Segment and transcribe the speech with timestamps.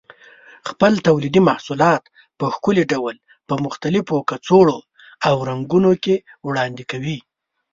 [0.69, 2.03] خپل تولیدي محصولات
[2.39, 3.15] په ښکلي ډول
[3.47, 4.79] په مختلفو کڅوړو
[5.27, 6.15] او رنګونو کې
[6.47, 7.17] وړاندې کوي.